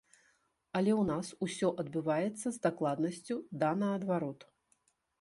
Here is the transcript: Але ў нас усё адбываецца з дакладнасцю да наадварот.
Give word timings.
Але 0.79 0.91
ў 1.01 1.03
нас 1.09 1.27
усё 1.49 1.69
адбываецца 1.85 2.47
з 2.57 2.57
дакладнасцю 2.67 3.35
да 3.65 3.69
наадварот. 3.83 4.39